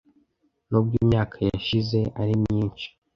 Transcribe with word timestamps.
nubwo 0.69 0.93
imyaka 1.03 1.35
yashize 1.47 1.99
ari 2.21 2.33
myinshi 2.43 2.87